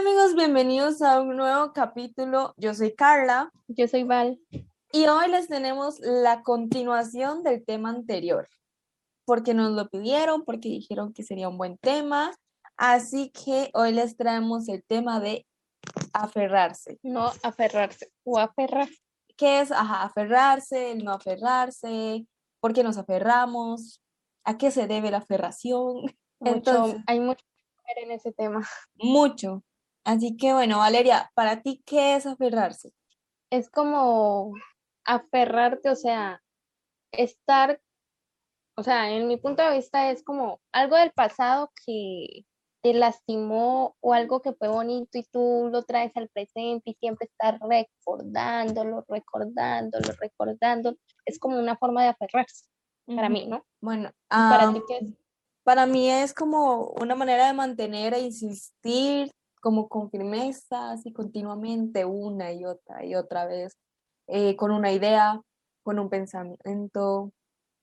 [0.00, 2.54] amigos, bienvenidos a un nuevo capítulo.
[2.56, 3.52] Yo soy Carla.
[3.68, 4.40] Yo soy Val.
[4.92, 8.48] Y hoy les tenemos la continuación del tema anterior,
[9.26, 12.34] porque nos lo pidieron, porque dijeron que sería un buen tema.
[12.78, 15.46] Así que hoy les traemos el tema de
[16.14, 16.98] aferrarse.
[17.02, 18.88] No aferrarse o aferrar.
[19.36, 22.26] ¿Qué es ajá, aferrarse, el no aferrarse?
[22.60, 24.00] ¿Por qué nos aferramos?
[24.44, 26.04] ¿A qué se debe la aferración?
[26.40, 27.44] Entonces, hay mucho
[27.98, 28.66] en ese tema.
[28.94, 29.62] Mucho.
[30.04, 32.92] Así que bueno, Valeria, para ti, ¿qué es aferrarse?
[33.50, 34.52] Es como
[35.04, 36.42] aferrarte, o sea,
[37.12, 37.80] estar,
[38.76, 42.44] o sea, en mi punto de vista es como algo del pasado que
[42.82, 47.28] te lastimó o algo que fue bonito y tú lo traes al presente y siempre
[47.30, 50.96] estás recordándolo, recordándolo, recordándolo.
[51.26, 52.64] Es como una forma de aferrarse
[53.06, 53.66] para mí, ¿no?
[53.80, 55.04] Bueno, ¿Para ti qué es?
[55.62, 59.30] Para mí es como una manera de mantener e insistir
[59.60, 63.76] como con firmeza, así continuamente, una y otra y otra vez,
[64.26, 65.40] eh, con una idea,
[65.82, 67.32] con un pensamiento,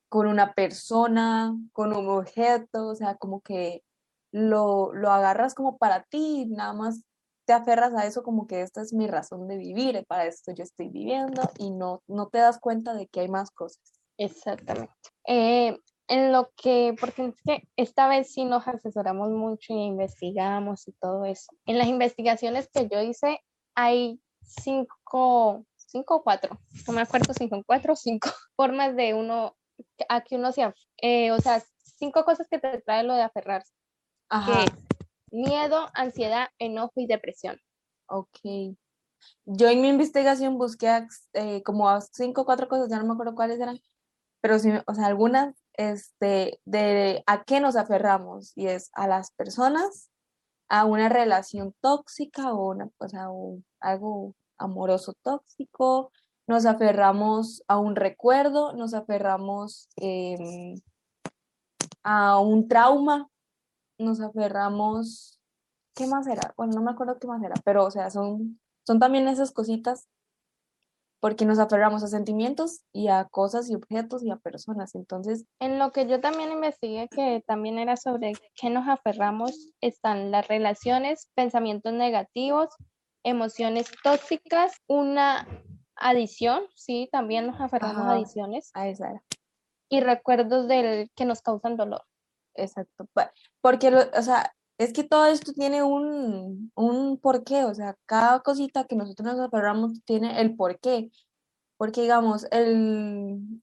[0.09, 3.83] con una persona, con un objeto, o sea, como que
[4.31, 7.03] lo, lo agarras como para ti, nada más
[7.45, 10.63] te aferras a eso como que esta es mi razón de vivir, para esto yo
[10.63, 13.81] estoy viviendo y no, no te das cuenta de que hay más cosas.
[14.17, 14.93] Exactamente.
[15.25, 20.87] Eh, en lo que, porque es que esta vez sí nos asesoramos mucho y investigamos
[20.87, 21.51] y todo eso.
[21.65, 23.41] En las investigaciones que yo hice
[23.75, 29.13] hay cinco, cinco o cuatro, no me acuerdo si son cuatro o cinco formas de
[29.13, 29.55] uno,
[30.07, 31.61] a que uno sea, eh, o sea,
[31.97, 33.73] cinco cosas que te trae lo de aferrarse.
[34.29, 34.65] Ajá.
[35.31, 37.59] miedo, ansiedad, enojo y depresión.
[38.07, 38.75] Ok.
[39.45, 43.35] Yo en mi investigación busqué eh, como cinco o cuatro cosas, ya no me acuerdo
[43.35, 43.79] cuáles eran,
[44.41, 49.31] pero sí, o sea, algunas este, de a qué nos aferramos y es a las
[49.31, 50.09] personas,
[50.69, 53.27] a una relación tóxica o, una, o sea,
[53.79, 56.11] algo amoroso tóxico,
[56.47, 60.75] nos aferramos a un recuerdo, nos aferramos em,
[62.03, 63.29] a un trauma,
[63.99, 65.39] nos aferramos,
[65.95, 66.53] ¿qué más era?
[66.57, 70.07] Bueno, no me acuerdo qué más era, pero o sea, son, son también esas cositas
[71.19, 74.95] porque nos aferramos a sentimientos y a cosas y objetos y a personas.
[74.95, 80.31] Entonces, en lo que yo también investigué, que también era sobre qué nos aferramos, están
[80.31, 82.69] las relaciones, pensamientos negativos,
[83.23, 85.47] emociones tóxicas, una
[85.95, 88.69] adición, sí, también nos aferramos a adiciones.
[88.73, 89.23] A esa era.
[89.89, 92.03] Y recuerdos del que nos causan dolor.
[92.55, 93.07] Exacto.
[93.61, 98.85] Porque, o sea, es que todo esto tiene un, un porqué, o sea, cada cosita
[98.85, 101.11] que nosotros nos aferramos tiene el porqué.
[101.77, 103.61] Porque, digamos, el,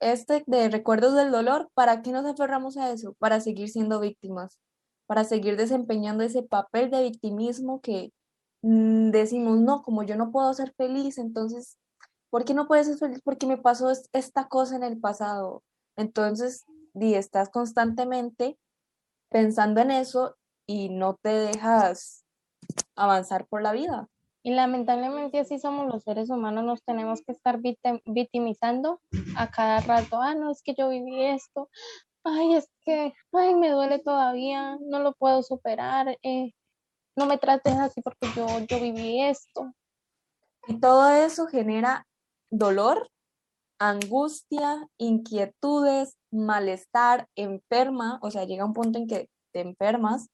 [0.00, 3.14] este de recuerdos del dolor, ¿para qué nos aferramos a eso?
[3.18, 4.58] Para seguir siendo víctimas,
[5.06, 8.12] para seguir desempeñando ese papel de victimismo que
[8.62, 11.78] mm, decimos, no, como yo no puedo ser feliz, entonces,
[12.30, 13.20] ¿por qué no puedes ser feliz?
[13.24, 15.62] Porque me pasó esta cosa en el pasado.
[15.96, 16.64] Entonces,
[16.94, 18.58] di, estás constantemente
[19.30, 22.24] pensando en eso y no te dejas
[22.94, 24.08] avanzar por la vida.
[24.42, 27.58] Y lamentablemente así somos los seres humanos, nos tenemos que estar
[28.04, 29.00] victimizando
[29.36, 30.20] a cada rato.
[30.22, 31.68] Ah, no, es que yo viví esto.
[32.22, 36.16] Ay, es que, ay, me duele todavía, no lo puedo superar.
[36.22, 36.52] Eh,
[37.16, 39.74] no me trates así porque yo, yo viví esto.
[40.68, 42.06] Y todo eso genera
[42.48, 43.10] dolor,
[43.78, 50.28] angustia, inquietudes, malestar, enferma, o sea, llega un punto en que te enfermas,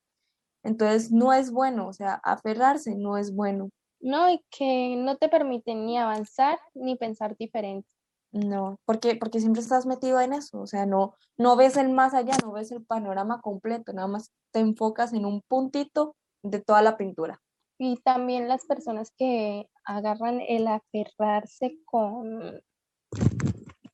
[0.63, 3.71] entonces no es bueno, o sea, aferrarse no es bueno.
[4.01, 7.89] No, y que no te permite ni avanzar ni pensar diferente.
[8.33, 12.15] No, porque, porque siempre estás metido en eso, o sea, no, no ves el más
[12.15, 16.81] allá, no ves el panorama completo, nada más te enfocas en un puntito de toda
[16.81, 17.41] la pintura.
[17.79, 22.63] Y también las personas que agarran el aferrarse con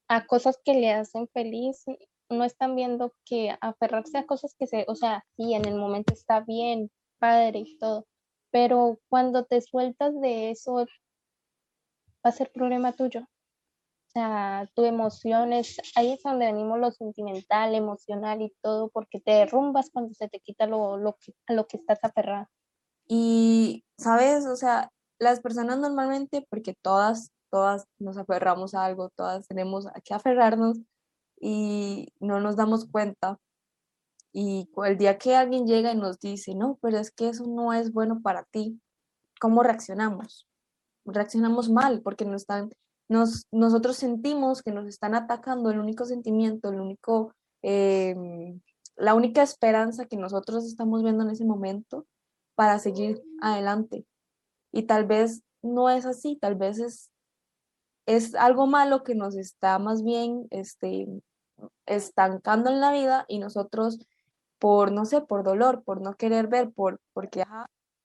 [0.08, 1.84] a cosas que le hacen feliz,
[2.30, 6.12] no están viendo que aferrarse a cosas que se, o sea, sí, en el momento
[6.12, 8.06] está bien, padre y todo,
[8.50, 10.86] pero cuando te sueltas de eso, va
[12.24, 13.20] a ser problema tuyo.
[13.20, 19.32] O sea, tu emociones, ahí es donde venimos lo sentimental, emocional y todo, porque te
[19.32, 22.46] derrumbas cuando se te quita lo, lo que, a lo que estás aferrado.
[23.06, 24.46] Y, ¿sabes?
[24.46, 30.00] O sea, las personas normalmente, porque todas todas nos aferramos a algo, todas tenemos a
[30.00, 30.78] que aferrarnos
[31.40, 33.38] y no nos damos cuenta.
[34.32, 37.72] Y el día que alguien llega y nos dice, no, pero es que eso no
[37.72, 38.80] es bueno para ti,
[39.40, 40.46] ¿cómo reaccionamos?
[41.04, 42.70] Reaccionamos mal porque nos están,
[43.08, 48.60] nos, nosotros sentimos que nos están atacando el único sentimiento, el único, em,
[48.96, 52.06] la única esperanza que nosotros estamos viendo en ese momento,
[52.58, 54.04] para seguir adelante.
[54.72, 57.08] Y tal vez no es así, tal vez es,
[58.08, 61.06] es algo malo que nos está más bien este,
[61.84, 63.98] estancando en la vida y nosotros
[64.58, 67.44] por, no sé, por dolor, por no querer ver, por, porque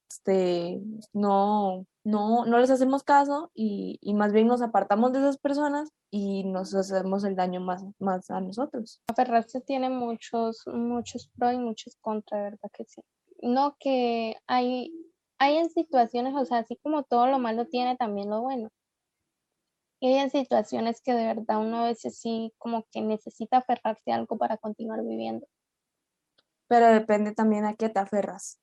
[0.10, 0.82] este,
[1.14, 6.44] no, no, no les hacemos caso y, más bien nos apartamos de esas personas y
[6.44, 9.02] nos hacemos el daño más, más a nosotros.
[9.08, 13.02] Aferrarse tiene muchos, muchos pros y muchos contra, ¿verdad que sí?
[13.42, 14.92] No que hay,
[15.38, 18.70] hay en situaciones, o sea, así como todo lo malo tiene también lo bueno.
[20.04, 24.16] Y hay situaciones que de verdad uno a veces sí como que necesita aferrarse a
[24.16, 25.48] algo para continuar viviendo.
[26.68, 28.60] Pero depende también a qué te aferras.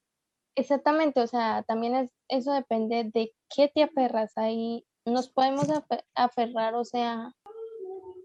[0.54, 4.36] Exactamente, o sea, también es, eso depende de qué te aferras.
[4.36, 5.66] Ahí nos podemos
[6.14, 7.32] aferrar, o sea,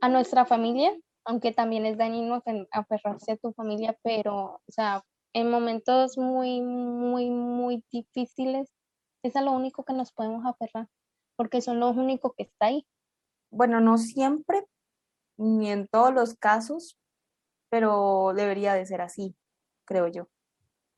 [0.02, 5.50] a nuestra familia, aunque también es dañino aferrarse a tu familia, pero, o sea, en
[5.50, 8.74] momentos muy, muy, muy difíciles,
[9.24, 10.90] es a lo único que nos podemos aferrar,
[11.38, 12.86] porque son lo único que está ahí.
[13.52, 14.66] Bueno, no siempre,
[15.38, 16.98] ni en todos los casos,
[17.70, 19.36] pero debería de ser así,
[19.86, 20.28] creo yo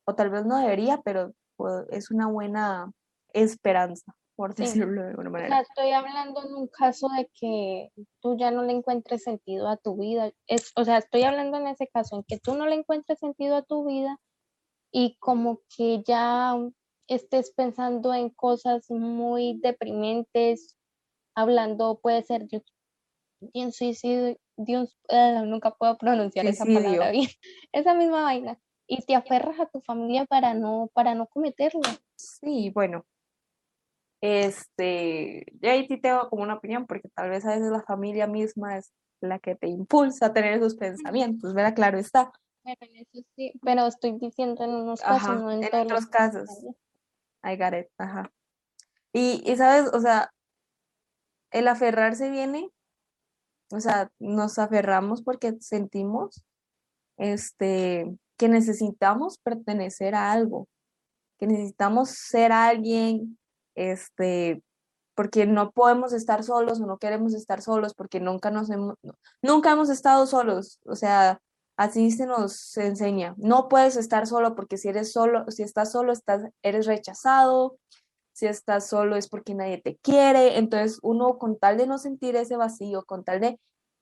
[0.07, 2.91] o tal vez no debería, pero pues, es una buena
[3.33, 5.59] esperanza, por decirlo de alguna manera.
[5.59, 7.89] estoy hablando en un caso de que
[8.21, 10.31] tú ya no le encuentres sentido a tu vida.
[10.47, 13.57] Es, o sea, estoy hablando en ese caso en que tú no le encuentres sentido
[13.57, 14.17] a tu vida
[14.91, 16.55] y como que ya
[17.07, 20.76] estés pensando en cosas muy deprimentes,
[21.37, 22.63] hablando, puede ser de,
[23.53, 27.29] un suicidio, de un, eh, nunca puedo pronunciar esa palabra bien,
[27.71, 31.81] esa misma vaina y te aferras a tu familia para no, para no cometerlo.
[32.15, 33.05] Sí, bueno,
[34.21, 38.25] este, yo ahí sí tengo como una opinión, porque tal vez a veces la familia
[38.25, 38.91] misma es
[39.21, 41.75] la que te impulsa a tener esos pensamientos, ¿verdad?
[41.75, 42.31] Claro está.
[42.63, 46.49] Pero, eso sí, pero estoy diciendo en unos casos, no en, en otros casos.
[47.43, 48.31] I got it, ajá.
[49.13, 50.31] Y, y, sabes, o sea,
[51.51, 52.69] el aferrarse viene,
[53.71, 56.43] o sea, nos aferramos porque sentimos,
[57.17, 60.67] este, que necesitamos pertenecer a algo,
[61.39, 63.37] que necesitamos ser alguien,
[63.75, 64.63] este,
[65.15, 68.95] porque no podemos estar solos o no queremos estar solos, porque nunca nos hemos,
[69.41, 71.39] nunca hemos estado solos, o sea,
[71.77, 73.35] así se nos enseña.
[73.37, 77.77] No puedes estar solo porque si eres solo, si estás solo, estás, eres rechazado,
[78.37, 82.35] si estás solo es porque nadie te quiere, entonces uno con tal de no sentir
[82.35, 83.59] ese vacío, con tal de,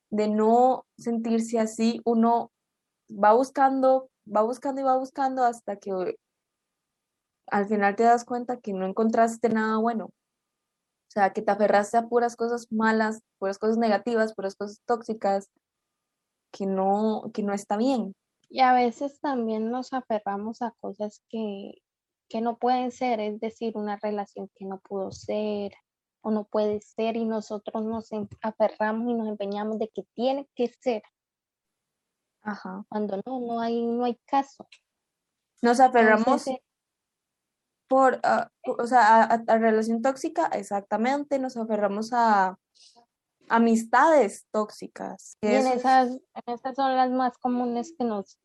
[0.10, 2.52] de no sentirse así, uno
[3.10, 6.18] va buscando va buscando y va buscando hasta que
[7.48, 10.06] al final te das cuenta que no encontraste nada bueno.
[10.06, 15.50] O sea, que te aferraste a puras cosas malas, puras cosas negativas, puras cosas tóxicas,
[16.52, 18.16] que no, que no está bien.
[18.50, 21.76] Y a veces también nos aferramos a cosas que,
[22.28, 25.74] que no pueden ser, es decir, una relación que no pudo ser
[26.22, 30.50] o no puede ser y nosotros nos em, aferramos y nos empeñamos de que tiene
[30.56, 31.04] que ser.
[32.42, 32.84] Ajá.
[32.90, 34.68] Cuando no, no hay, no hay caso.
[35.62, 36.62] Nos aferramos eh,
[37.88, 42.58] por, ah, o sea, a, relación tóxica, exactamente, nos aferramos a
[43.48, 45.38] amistades tóxicas.
[45.42, 48.40] Y en esas, esas son las más comunes que nos,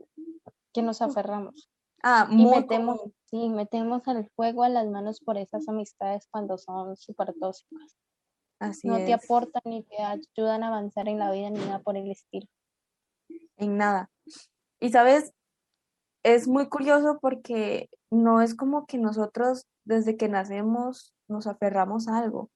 [0.72, 1.70] que nos aferramos.
[2.02, 3.00] Ah, y metemos,
[3.30, 7.96] sí, metemos el fuego a las manos por esas amistades cuando son súper tóxicas.
[8.58, 11.96] Así no te aportan ni te ayudan a avanzar en la vida ni nada por
[11.96, 12.46] el estilo
[13.60, 14.10] en nada.
[14.80, 15.32] Y sabes,
[16.24, 22.18] es muy curioso porque no es como que nosotros desde que nacemos nos aferramos a
[22.18, 22.50] algo.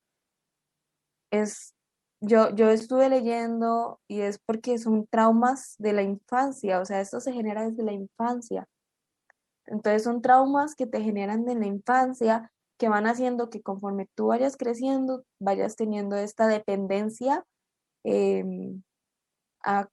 [1.30, 1.75] Es,
[2.20, 7.20] yo, yo estuve leyendo y es porque son traumas de la infancia, o sea, esto
[7.20, 8.66] se genera desde la infancia.
[9.66, 14.26] Entonces son traumas que te generan de la infancia que van haciendo que conforme tú
[14.26, 17.44] vayas creciendo, vayas teniendo esta dependencia
[18.02, 18.83] em,
[19.64, 19.88] a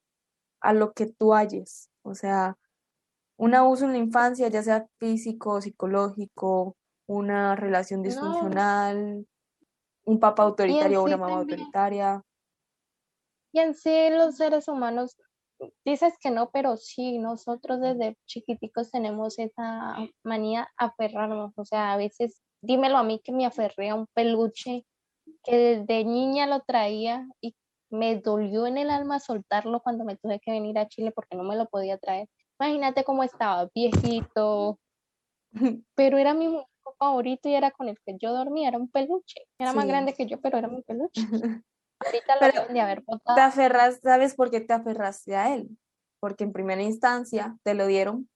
[0.62, 1.90] a lo que tú halles.
[2.02, 2.56] O sea,
[3.36, 6.76] un abuso en la infancia, ya sea físico, psicológico,
[7.06, 9.26] una relación disfuncional,
[10.04, 12.22] un papá autoritario o una mamá autoritaria.
[13.52, 15.16] Y en sí los seres humanos,
[15.84, 21.52] dices que no, pero sí, nosotros desde chiquiticos tenemos esa manía aferrarnos.
[21.56, 24.84] O sea, a veces, dímelo a mí que me aferré a un peluche
[25.44, 27.54] que desde niña lo traía y
[27.90, 31.44] me dolió en el alma soltarlo cuando me tuve que venir a Chile porque no
[31.44, 32.28] me lo podía traer.
[32.58, 34.78] Imagínate cómo estaba, viejito,
[35.94, 36.58] pero era mi
[36.98, 39.42] favorito y era con el que yo dormía, era un peluche.
[39.58, 41.20] Era más grande que yo, pero era mi peluche.
[42.04, 43.36] Ahorita lo de haber botado.
[43.36, 45.76] Te aferras, ¿sabes por qué te aferraste a él?
[46.20, 48.28] Porque en primera instancia te lo dieron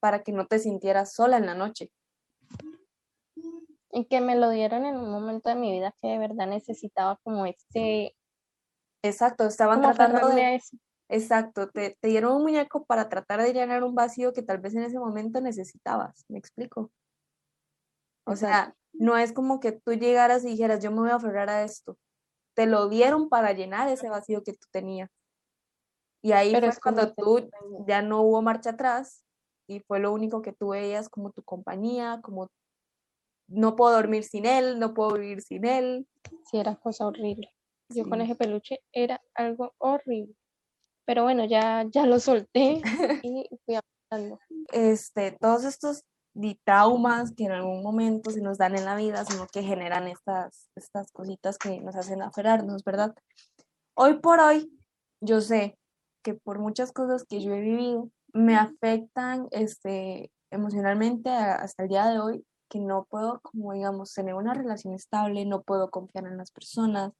[0.00, 1.90] para que no te sintieras sola en la noche.
[3.92, 7.18] Y que me lo dieron en un momento de mi vida que de verdad necesitaba
[7.22, 8.14] como este...
[9.02, 10.60] Exacto, estaban tratando de...
[11.08, 14.76] Exacto, te, te dieron un muñeco para tratar de llenar un vacío que tal vez
[14.76, 16.92] en ese momento necesitabas, ¿me explico?
[18.24, 21.50] O sea, no es como que tú llegaras y dijeras, yo me voy a aferrar
[21.50, 21.98] a esto.
[22.60, 25.08] Te lo dieron para llenar ese vacío que tú tenías.
[26.22, 27.48] Y ahí fue cuando tú
[27.86, 29.24] ya no hubo marcha atrás
[29.66, 32.50] y fue lo único que tú veías como tu compañía, como
[33.48, 36.06] no puedo dormir sin él, no puedo vivir sin él.
[36.50, 37.50] Sí, era cosa horrible.
[37.88, 40.36] Yo con ese peluche era algo horrible.
[41.06, 42.82] Pero bueno, ya, ya lo solté
[43.24, 43.78] y fui
[44.10, 44.38] avanzando.
[44.70, 46.04] Este, todos estos
[46.64, 50.70] traumas que en algún momento se nos dan en la vida, sino que generan estas,
[50.74, 53.14] estas cositas que nos hacen aferrarnos, ¿verdad?
[53.94, 54.70] Hoy por hoy,
[55.20, 55.76] yo sé
[56.22, 62.06] que por muchas cosas que yo he vivido, me afectan este, emocionalmente hasta el día
[62.06, 66.36] de hoy, que no puedo, como digamos, tener una relación estable, no puedo confiar en
[66.36, 67.12] las personas,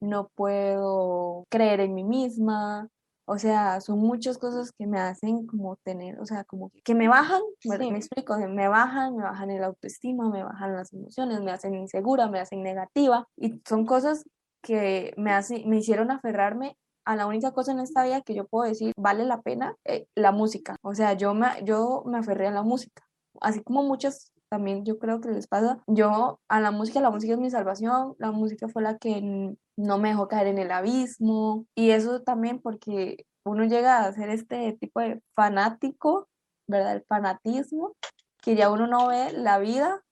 [0.00, 2.88] no puedo creer en mí misma,
[3.30, 7.08] o sea, son muchas cosas que me hacen como tener, o sea, como que me
[7.08, 11.74] bajan, me, explico, me bajan, me bajan el autoestima, me bajan las emociones, me hacen
[11.74, 14.24] insegura, me hacen negativa y son cosas
[14.62, 18.46] que me, hacen, me hicieron aferrarme a la única cosa en esta vida que yo
[18.46, 20.76] puedo decir vale la pena, eh, la música.
[20.80, 23.02] O sea, yo me, yo me aferré a la música.
[23.42, 25.82] Así como muchas también yo creo que les pasa.
[25.86, 29.98] Yo a la música, la música es mi salvación, la música fue la que no
[29.98, 34.72] me dejó caer en el abismo y eso también porque uno llega a ser este
[34.74, 36.28] tipo de fanático,
[36.66, 36.96] ¿verdad?
[36.96, 37.94] El fanatismo,
[38.42, 40.02] que ya uno no ve la vida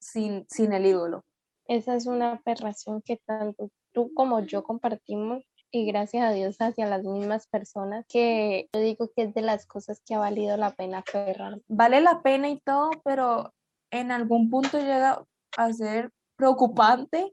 [0.00, 1.24] sin, sin el ídolo.
[1.66, 6.86] Esa es una aberración que tanto tú como yo compartimos y gracias a Dios hacia
[6.86, 10.72] las mismas personas que yo digo que es de las cosas que ha valido la
[10.72, 11.60] pena aferrar.
[11.68, 13.52] Vale la pena y todo, pero
[13.90, 15.24] en algún punto llega
[15.56, 17.32] a ser preocupante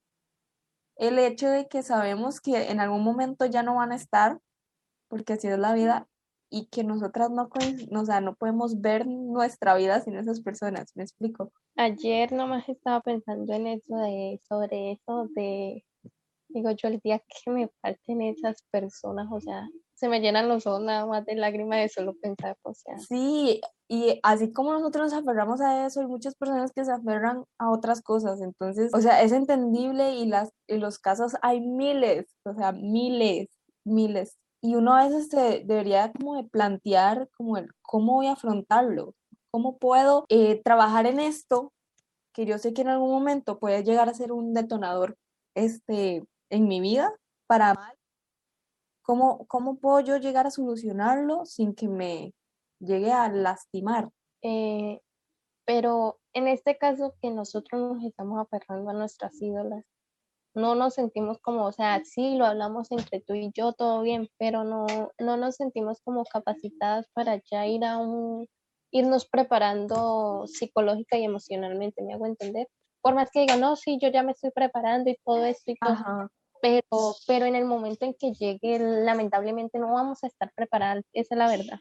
[0.97, 4.39] el hecho de que sabemos que en algún momento ya no van a estar,
[5.07, 6.07] porque así es la vida,
[6.49, 7.49] y que nosotras no,
[7.91, 11.51] o sea, no podemos ver nuestra vida sin esas personas, ¿me explico?
[11.75, 15.85] Ayer nomás estaba pensando en eso, de, sobre eso, de,
[16.47, 20.67] digo yo, el día que me falten esas personas, o sea, se me llenan los
[20.67, 22.99] ojos nada más de lágrimas de solo pensar, o sea.
[22.99, 27.43] Sí, y así como nosotros nos aferramos a eso, hay muchas personas que se aferran
[27.57, 28.39] a otras cosas.
[28.41, 33.47] Entonces, o sea, es entendible y las, en los casos hay miles, o sea, miles,
[33.85, 34.37] miles.
[34.61, 39.15] Y uno a veces se debería como de plantear como el cómo voy a afrontarlo,
[39.49, 41.73] cómo puedo eh, trabajar en esto,
[42.33, 45.17] que yo sé que en algún momento puede llegar a ser un detonador
[45.55, 47.11] este, en mi vida
[47.47, 47.95] para.
[49.07, 52.33] ¿Cómo, ¿Cómo puedo yo llegar a solucionarlo sin que me
[52.79, 54.09] llegue a lastimar.
[54.41, 54.99] Eh,
[55.65, 59.83] pero en este caso que nosotros nos estamos aferrando a nuestras ídolas,
[60.53, 64.29] no nos sentimos como, o sea, sí lo hablamos entre tú y yo, todo bien,
[64.37, 64.85] pero no,
[65.19, 68.47] no nos sentimos como capacitadas para ya ir a un,
[68.91, 72.67] irnos preparando psicológica y emocionalmente, ¿me hago entender?
[73.01, 75.75] Por más que diga, no, sí, yo ya me estoy preparando y todo esto y
[75.75, 76.29] todo,
[76.61, 81.35] pero, pero en el momento en que llegue, lamentablemente no vamos a estar preparadas, esa
[81.35, 81.79] es la verdad.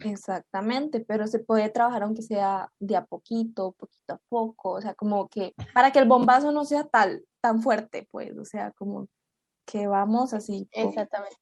[0.00, 4.94] Exactamente, pero se puede trabajar aunque sea de a poquito, poquito a poco, o sea,
[4.94, 9.08] como que para que el bombazo no sea tal, tan fuerte, pues, o sea, como
[9.66, 10.68] que vamos así.
[10.72, 11.36] Exactamente.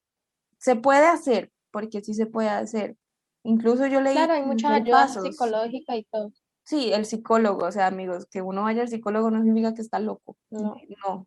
[0.58, 2.96] Se puede hacer, porque sí se puede hacer.
[3.44, 4.14] Incluso yo leí.
[4.14, 6.32] Claro, hay mucha ayuda psicológica y todo.
[6.64, 9.98] Sí, el psicólogo, o sea, amigos, que uno vaya al psicólogo no significa que está
[9.98, 10.36] loco.
[10.50, 10.76] No.
[11.04, 11.26] no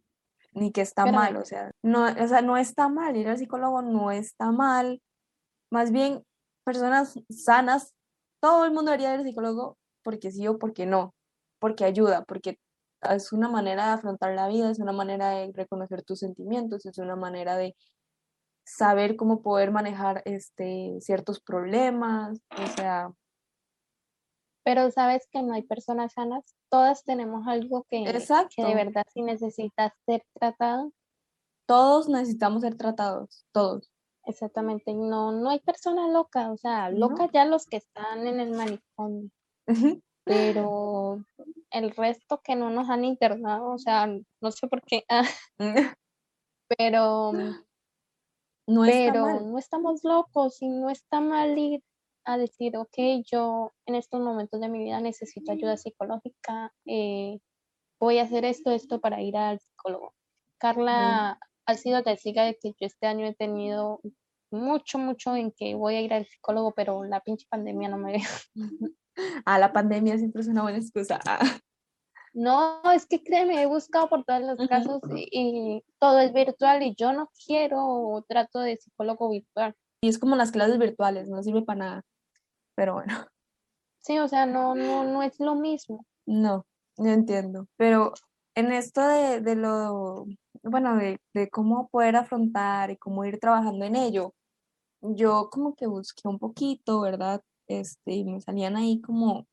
[0.55, 3.81] ni que está mal, o sea, no, o sea, no está mal, ir al psicólogo
[3.81, 5.01] no está mal.
[5.69, 6.23] Más bien
[6.63, 7.93] personas sanas,
[8.41, 11.13] todo el mundo debería ir al psicólogo porque sí o porque no,
[11.59, 12.57] porque ayuda, porque
[13.01, 16.97] es una manera de afrontar la vida, es una manera de reconocer tus sentimientos, es
[16.99, 17.75] una manera de
[18.63, 23.11] saber cómo poder manejar este, ciertos problemas, o sea...
[24.65, 29.21] Pero sabes que no hay personas sanas, todas tenemos algo que, que de verdad si
[29.21, 30.91] necesitas ser tratado.
[31.67, 33.91] Todos necesitamos ser tratados, todos.
[34.23, 38.57] Exactamente, no, no hay personas locas, o sea, locas ya los que están en el
[38.57, 39.29] manicomio,
[40.23, 41.23] pero
[41.69, 45.05] el resto que no nos han internado, o sea, no sé por qué,
[46.75, 47.33] pero,
[48.67, 51.83] no, pero no estamos locos y no está mal ir
[52.25, 57.39] a decir, ok, yo en estos momentos de mi vida necesito ayuda psicológica, eh,
[57.99, 60.13] voy a hacer esto, esto para ir al psicólogo.
[60.57, 64.01] Carla ha sido testiga de que yo este año he tenido
[64.51, 68.13] mucho, mucho en que voy a ir al psicólogo, pero la pinche pandemia no me
[68.13, 68.39] deja.
[69.45, 71.21] Ah, la pandemia siempre es una buena excusa.
[71.25, 71.39] Ah.
[72.33, 76.83] No, es que créeme, he buscado por todos los casos y, y, todo es virtual
[76.83, 79.73] y yo no quiero trato de psicólogo virtual.
[80.01, 82.05] Y es como las clases virtuales, no sirve para nada.
[82.75, 83.07] Pero bueno.
[84.01, 86.05] Sí, o sea, no, no, no es lo mismo.
[86.27, 87.65] No, no entiendo.
[87.75, 88.13] Pero
[88.53, 90.27] en esto de, de lo,
[90.61, 94.35] bueno, de, de cómo poder afrontar y cómo ir trabajando en ello,
[95.01, 97.41] yo como que busqué un poquito, ¿verdad?
[97.67, 99.47] Este, y me salían ahí como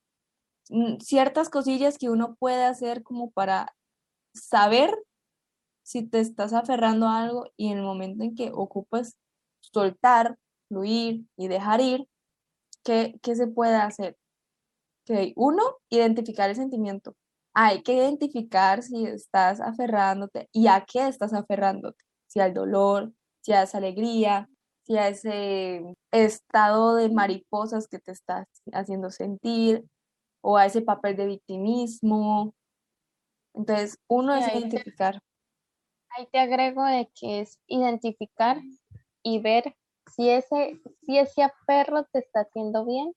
[0.71, 3.75] mm, ciertas cosillas que uno puede hacer como para
[4.35, 4.95] saber
[5.83, 9.17] si te estás aferrando a algo y en el momento en que ocupas
[9.61, 10.39] soltar,
[10.69, 12.09] fluir y dejar ir,
[12.85, 14.17] ¿qué, qué se puede hacer?
[15.05, 15.33] Okay.
[15.37, 17.17] Uno, identificar el sentimiento.
[17.55, 22.03] Hay que identificar si estás aferrándote y a qué estás aferrándote.
[22.29, 24.49] Si al dolor, si a esa alegría,
[24.85, 29.85] si a ese estado de mariposas que te estás haciendo sentir
[30.41, 32.55] o a ese papel de victimismo.
[33.55, 35.21] Entonces, uno es identificar.
[36.17, 38.61] ahí te agrego de que es identificar
[39.23, 39.77] y ver
[40.15, 43.15] si ese, si ese aferro te está haciendo bien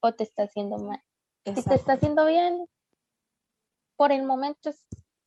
[0.00, 1.02] o te está haciendo mal.
[1.44, 2.66] Si te está haciendo bien,
[3.96, 4.70] por el momento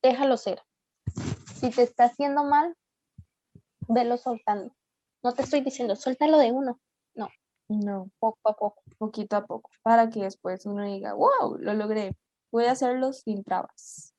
[0.02, 0.62] déjalo ser.
[1.56, 2.76] Si te está haciendo mal,
[3.88, 4.76] velo soltando.
[5.24, 6.80] No te estoy diciendo, suéltalo de uno.
[7.14, 7.30] No.
[7.68, 8.10] No.
[8.20, 8.82] Poco a poco.
[8.98, 9.72] Poquito a poco.
[9.82, 12.16] Para que después uno diga, wow, lo logré.
[12.52, 14.14] Voy a hacerlo sin trabas.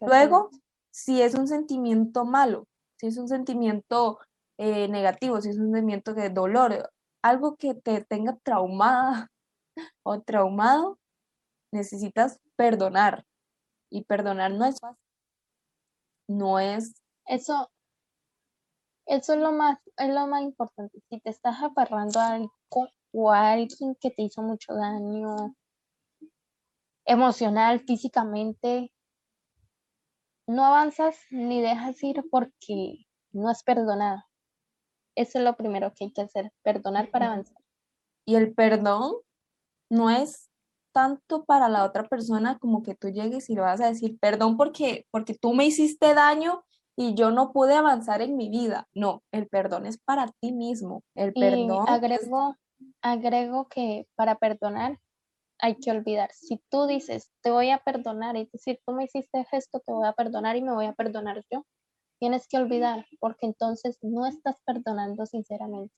[0.00, 0.50] Luego,
[0.90, 4.18] si es un sentimiento malo, si es un sentimiento
[4.58, 6.90] eh, negativo, si es un sentimiento de dolor,
[7.22, 9.30] algo que te tenga traumada
[10.02, 10.98] o traumado,
[11.72, 13.24] necesitas perdonar.
[13.90, 14.98] Y perdonar no es fácil.
[16.28, 16.94] No es.
[17.26, 17.70] Eso,
[19.06, 21.00] eso es lo más, es lo más importante.
[21.08, 25.54] Si te estás aferrando a algo o a alguien que te hizo mucho daño
[27.04, 28.90] emocional, físicamente,
[30.46, 34.22] no avanzas ni dejas ir porque no has perdonado.
[35.14, 37.58] Eso es lo primero que hay que hacer, perdonar para avanzar.
[38.26, 39.14] Y el perdón
[39.90, 40.50] no es
[40.92, 44.56] tanto para la otra persona como que tú llegues y le vas a decir, perdón
[44.56, 46.64] porque, porque tú me hiciste daño
[46.96, 48.88] y yo no pude avanzar en mi vida.
[48.94, 51.02] No, el perdón es para ti mismo.
[51.14, 51.84] El perdón.
[51.88, 52.56] agrego,
[53.02, 55.00] agrego que para perdonar
[55.58, 56.30] hay que olvidar.
[56.32, 60.06] Si tú dices, te voy a perdonar, es decir, tú me hiciste esto, te voy
[60.06, 61.64] a perdonar y me voy a perdonar yo,
[62.24, 65.92] tienes que olvidar, porque entonces no estás perdonando sinceramente.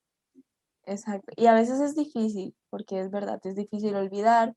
[0.82, 1.32] Exacto.
[1.36, 4.52] Y a veces es difícil, porque es verdad, es difícil olvidar,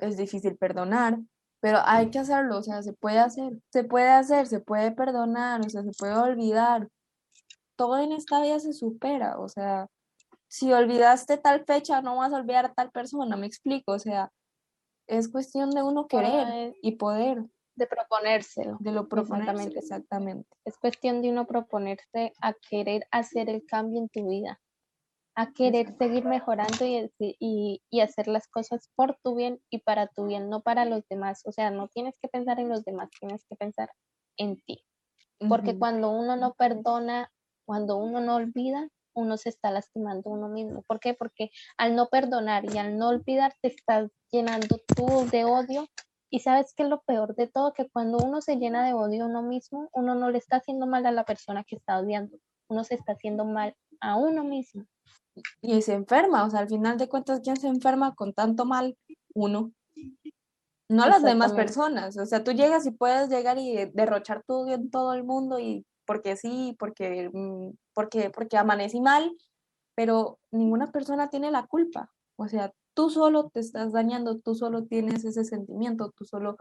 [0.00, 1.20] es difícil perdonar,
[1.60, 5.60] pero hay que hacerlo, o sea, se puede hacer, se puede hacer, se puede perdonar,
[5.64, 6.88] o sea, se puede olvidar.
[7.76, 9.86] Todo en esta vida se supera, o sea,
[10.48, 14.32] si olvidaste tal fecha, no vas a olvidar a tal persona, me explico, o sea,
[15.06, 17.44] es cuestión de uno querer y poder.
[17.76, 18.76] De proponérselo.
[18.80, 20.48] De lo proponerse, exactamente.
[20.64, 24.60] Es cuestión de uno proponerse a querer hacer el cambio en tu vida
[25.36, 30.06] a querer seguir mejorando y, y, y, hacer las cosas por tu bien y para
[30.06, 31.42] tu bien, no para los demás.
[31.44, 33.90] O sea, no tienes que pensar en los demás, tienes que pensar
[34.36, 34.84] en ti.
[35.48, 37.30] Porque cuando uno no perdona,
[37.66, 40.82] cuando uno no olvida, uno se está lastimando uno mismo.
[40.86, 41.14] ¿Por qué?
[41.14, 45.86] Porque al no perdonar y al no olvidar, te estás llenando tú de odio.
[46.34, 49.22] Y sabes que es lo peor de todo, que cuando uno se llena de odio
[49.22, 52.38] a uno mismo, uno no le está haciendo mal a la persona que está odiando,
[52.68, 54.84] uno se está haciendo mal a uno mismo
[55.60, 58.96] y se enferma, o sea, al final de cuentas, ¿quién se enferma con tanto mal?
[59.34, 59.72] Uno.
[60.88, 64.90] No las demás personas, o sea, tú llegas y puedes llegar y derrochar todo en
[64.90, 69.34] todo el mundo y porque sí, porque, mm, porque, porque amanecí mal,
[69.94, 74.84] pero ninguna persona tiene la culpa, o sea, tú solo te estás dañando, tú solo
[74.84, 76.56] tienes ese sentimiento, tú solo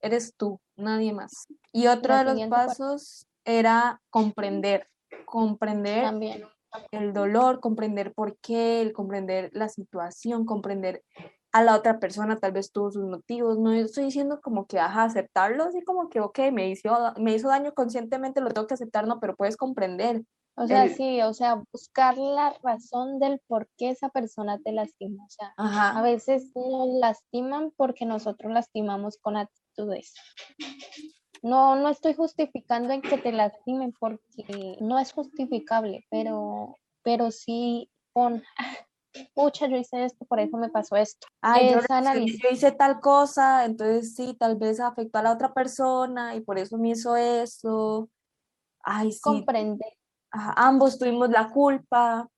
[0.00, 1.46] eres tú, nadie más.
[1.72, 4.88] Y otro de los pasos era comprender,
[5.26, 6.44] comprender También
[6.90, 11.02] el dolor, comprender por qué, el comprender la situación, comprender
[11.52, 13.58] a la otra persona, tal vez tuvo sus motivos.
[13.58, 17.48] No estoy diciendo como que, ajá, aceptarlo, así como que, ok, me hizo, me hizo
[17.48, 20.22] daño conscientemente, lo tengo que aceptar, no, pero puedes comprender.
[20.54, 25.24] O sea, sí, o sea, buscar la razón del por qué esa persona te lastima.
[25.24, 30.14] O sea, a veces nos lastiman porque nosotros lastimamos con actitudes.
[31.42, 37.90] No, no estoy justificando en que te lastimen porque no es justificable, pero, pero sí
[38.12, 38.42] con,
[39.34, 41.26] pucha, yo hice esto, por eso me pasó esto.
[41.40, 46.36] Ay, yo, yo, hice tal cosa, entonces sí, tal vez afectó a la otra persona
[46.36, 48.08] y por eso me hizo eso.
[48.84, 49.44] Ay, sí.
[50.32, 52.28] Ambos tuvimos la culpa.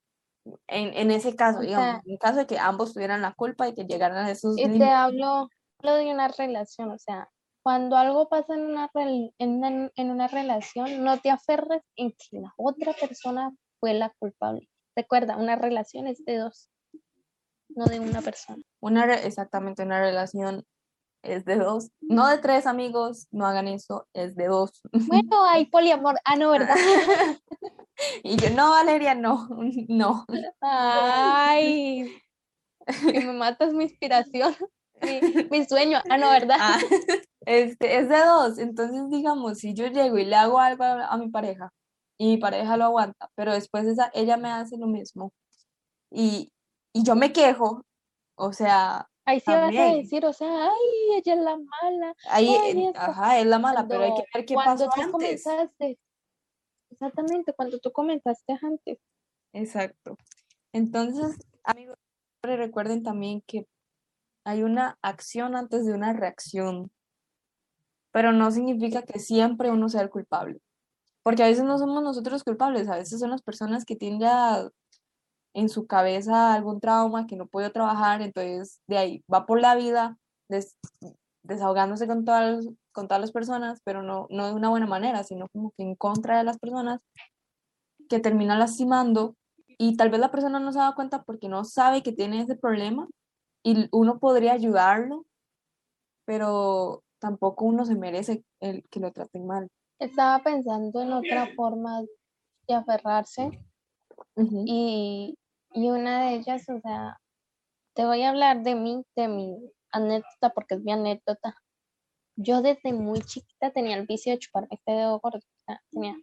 [0.66, 3.84] En, en ese caso, digamos, en caso de que ambos tuvieran la culpa y que
[3.84, 4.58] llegaran a esos.
[4.58, 7.30] Y te hablo, hablo de una relación, o sea,
[7.62, 12.52] cuando algo pasa en una, en, en una relación, no te aferres en que la
[12.58, 14.68] otra persona fue la culpable.
[14.94, 16.68] Recuerda, una relación es de dos,
[17.68, 18.62] no de una persona.
[18.80, 20.62] Una, exactamente, una relación
[21.24, 24.82] es de dos, no de tres amigos, no hagan eso, es de dos.
[24.92, 26.76] Bueno, hay poliamor, ah, no, ¿verdad?
[28.22, 29.48] y yo, no, Valeria, no,
[29.88, 30.26] no.
[30.60, 32.12] Ay,
[33.02, 34.54] me matas mi inspiración,
[35.50, 36.56] mi, sueño, ah, no, ¿verdad?
[36.60, 36.78] Ah,
[37.46, 41.28] este, es de dos, entonces digamos, si yo llego y le hago algo a, mi
[41.30, 41.72] pareja
[42.18, 45.32] y mi pareja lo aguanta, pero después esa, ella me hace lo mismo
[46.10, 46.52] y,
[46.92, 47.84] y yo me quejo,
[48.36, 52.14] o sea, Ahí sí vas a decir, o sea, ay, ella es la mala.
[52.28, 55.98] Ahí, eh, ajá, es la mala, pero hay que ver qué pasó tú Comenzaste,
[56.90, 58.98] exactamente, cuando tú comentaste antes.
[59.54, 60.18] Exacto.
[60.72, 61.96] Entonces, amigos,
[62.42, 63.66] recuerden también que
[64.44, 66.90] hay una acción antes de una reacción,
[68.12, 70.60] pero no significa que siempre uno sea el culpable,
[71.22, 74.68] porque a veces no somos nosotros culpables, a veces son las personas que tienden a
[75.54, 79.74] en su cabeza algún trauma que no puede trabajar, entonces de ahí va por la
[79.74, 80.18] vida
[81.42, 85.48] desahogándose con todas, con todas las personas, pero no, no de una buena manera, sino
[85.48, 87.00] como que en contra de las personas,
[88.08, 89.34] que termina lastimando
[89.66, 92.56] y tal vez la persona no se da cuenta porque no sabe que tiene ese
[92.56, 93.08] problema
[93.62, 95.24] y uno podría ayudarlo,
[96.26, 99.68] pero tampoco uno se merece el que lo traten mal.
[99.98, 102.02] Estaba pensando en otra forma
[102.68, 103.50] de aferrarse
[104.36, 105.36] y
[105.74, 107.20] y una de ellas, o sea,
[107.94, 111.56] te voy a hablar de mí, de mi anécdota, porque es mi anécdota.
[112.36, 115.40] Yo desde muy chiquita tenía el vicio de chuparme este dedo gordo.
[115.90, 116.16] Tenía,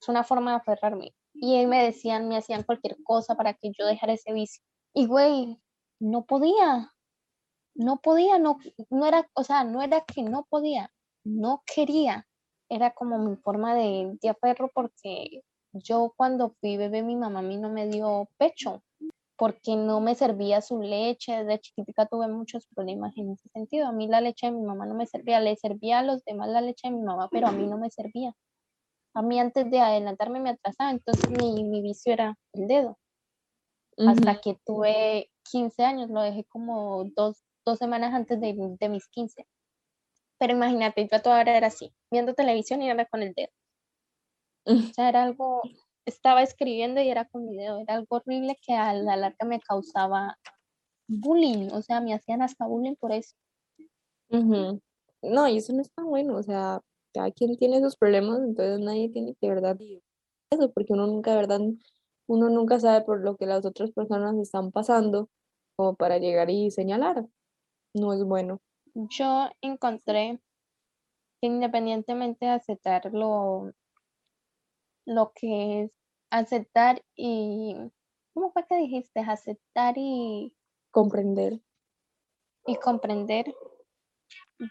[0.00, 1.14] es una forma de aferrarme.
[1.34, 4.62] Y me decían, me hacían cualquier cosa para que yo dejara ese vicio.
[4.94, 5.60] Y güey,
[6.00, 6.92] no podía.
[7.74, 8.58] No podía, no,
[8.90, 10.90] no era, o sea, no era que no podía,
[11.24, 12.26] no quería.
[12.70, 15.42] Era como mi forma de, de aferro porque
[15.82, 18.82] yo cuando fui bebé, mi mamá a mí no me dio pecho
[19.36, 21.44] porque no me servía su leche.
[21.44, 23.86] Desde chiquitita tuve muchos problemas en ese sentido.
[23.86, 25.40] A mí la leche de mi mamá no me servía.
[25.40, 27.90] Le servía a los demás la leche de mi mamá, pero a mí no me
[27.90, 28.34] servía.
[29.14, 32.98] A mí antes de adelantarme me atrasaba, entonces mi, mi vicio era el dedo.
[33.98, 39.08] Hasta que tuve 15 años, lo dejé como dos, dos semanas antes de, de mis
[39.08, 39.46] 15.
[40.38, 43.48] Pero imagínate, yo toda hora era así, viendo televisión y era con el dedo.
[44.66, 45.62] O sea, era algo,
[46.04, 50.36] estaba escribiendo y era con video, era algo horrible que a la larga me causaba
[51.08, 53.34] bullying, o sea, me hacían hasta bullying por eso.
[54.28, 56.80] No, y eso no está bueno, o sea,
[57.14, 59.78] cada quien tiene sus problemas, entonces nadie tiene que, verdad,
[60.50, 61.60] eso, porque uno nunca, de verdad,
[62.28, 65.28] uno nunca sabe por lo que las otras personas están pasando,
[65.76, 67.26] como para llegar y señalar.
[67.94, 68.60] No es bueno.
[68.94, 70.40] Yo encontré
[71.40, 73.72] que independientemente de aceptarlo lo
[75.34, 75.92] que es
[76.30, 77.76] aceptar y,
[78.34, 79.20] ¿cómo fue que dijiste?
[79.20, 80.54] Aceptar y
[80.90, 81.60] comprender.
[82.66, 83.54] Y comprender.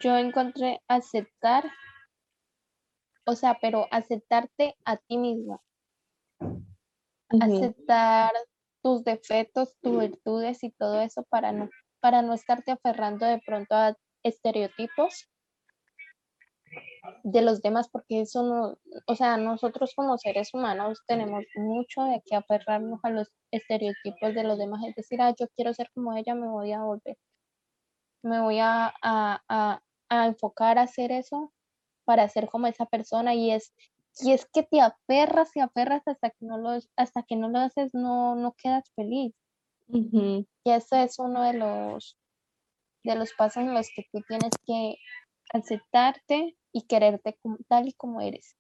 [0.02, 1.72] Yo encontré aceptar,
[3.26, 5.64] o sea, pero aceptarte a ti mismo.
[7.42, 8.32] Aceptar
[8.84, 11.70] tus defectos, tus virtudes y todo eso para no,
[12.02, 15.30] para no estarte aferrando de pronto a estereotipos
[17.24, 22.22] de los demás, porque eso no, o sea, nosotros como seres humanos tenemos mucho de
[22.26, 26.16] que aferrarnos a los estereotipos de los demás, es decir, ah, yo quiero ser como
[26.16, 27.18] ella, me voy a volver,
[28.24, 31.54] me voy a, a, a, enfocar a hacer eso
[32.06, 33.74] para ser como esa persona y es
[34.22, 37.60] y es que te aferras y aferras hasta que no lo hasta que no lo
[37.60, 39.34] haces no no quedas feliz.
[39.88, 42.18] Y ese es uno de los
[43.04, 44.96] de los pasos en los que tú tienes que
[45.54, 48.56] aceptarte y quererte tal y como eres.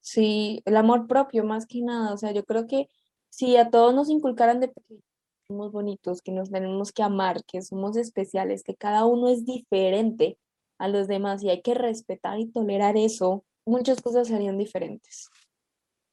[0.00, 2.88] Sí, el amor propio más que nada, o sea, yo creo que
[3.30, 7.44] si a todos nos inculcaran de pequeños que somos bonitos, que nos tenemos que amar,
[7.44, 10.38] que somos especiales, que cada uno es diferente
[10.78, 15.28] a los demás y hay que respetar y tolerar eso, muchas cosas serían diferentes.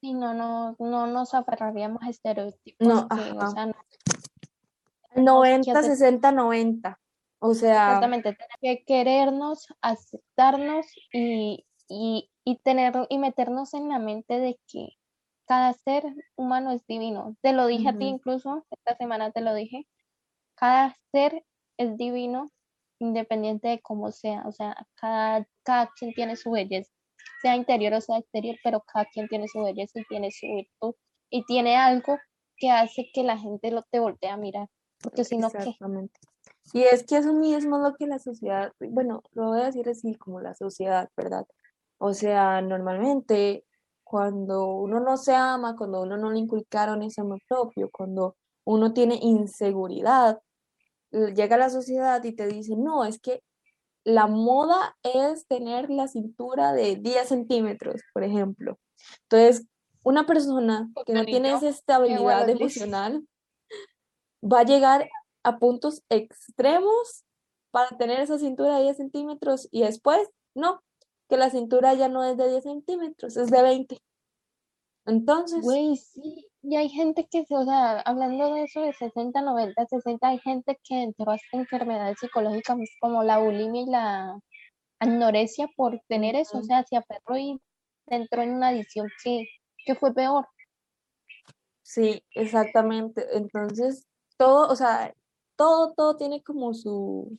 [0.02, 2.86] Sí, no, no, no nos aferraríamos a estereotipos.
[2.86, 3.74] No, o sea,
[5.16, 7.00] 90, 60, 90.
[7.48, 7.86] O sea.
[7.86, 14.90] Exactamente, que querernos, aceptarnos y, y, y, tener y meternos en la mente de que
[15.46, 16.04] cada ser
[16.36, 17.36] humano es divino.
[17.42, 19.88] Te lo dije a ti incluso, esta semana te lo dije.
[20.56, 21.46] Cada ser
[21.78, 22.50] es divino
[23.00, 24.44] independiente de cómo sea.
[24.48, 26.92] O sea, cada, cada quien tiene su belleza,
[27.44, 30.96] sea interior o sea exterior, pero cada quien tiene su belleza y tiene su virtud
[31.30, 32.18] y tiene algo
[32.58, 34.68] que hace que la gente lo te voltee a mirar.
[35.00, 35.76] Porque si no, ¿qué?
[36.74, 39.88] Y es que eso mismo es lo que la sociedad, bueno, lo voy a decir
[39.88, 41.46] así como la sociedad, ¿verdad?
[41.98, 43.66] O sea, normalmente
[44.04, 48.94] cuando uno no se ama, cuando uno no le inculcaron ese amor propio, cuando uno
[48.94, 50.40] tiene inseguridad,
[51.12, 53.42] llega la sociedad y te dice, no, es que
[54.04, 58.78] la moda es tener la cintura de 10 centímetros, por ejemplo.
[59.24, 59.68] Entonces,
[60.04, 63.28] una persona que no tiene esa estabilidad emocional
[64.44, 65.10] va a llegar
[65.46, 67.24] a puntos extremos
[67.72, 70.82] para tener esa cintura de 10 centímetros y después, no,
[71.30, 73.98] que la cintura ya no es de 10 centímetros, es de 20.
[75.06, 75.62] Entonces...
[75.62, 80.28] Güey, sí, y hay gente que, o sea, hablando de eso de 60, 90, 60,
[80.28, 84.40] hay gente que entró hasta enfermedades psicológicas como la bulimia y la
[85.00, 87.62] anorexia por tener eso, o sea, se aferró y
[88.08, 89.46] entró en una adicción que,
[89.86, 90.48] que fue peor.
[91.84, 93.28] Sí, exactamente.
[93.34, 95.14] Entonces, todo, o sea,
[95.56, 97.38] todo, todo tiene como su,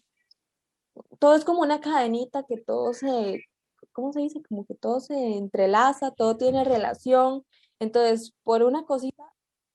[1.18, 3.44] todo es como una cadenita que todo se,
[3.92, 4.42] ¿cómo se dice?
[4.48, 7.44] Como que todo se entrelaza, todo tiene relación.
[7.80, 9.24] Entonces, por una cosita,